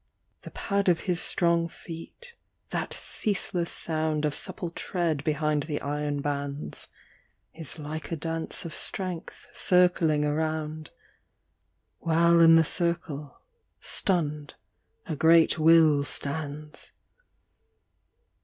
[0.41, 2.33] The pad of his strong feet,
[2.71, 6.87] that ceaseless sound Of supple tread behind the iron bands,
[7.53, 10.89] Is like a dance of strength circling around,
[11.99, 13.41] While in the circle,
[13.79, 14.55] stunned,
[15.05, 16.93] a great will stands.